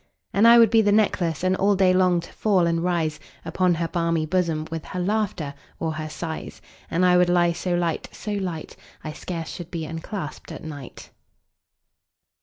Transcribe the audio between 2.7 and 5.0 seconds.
rise Upon her balmy bosom, 15 With her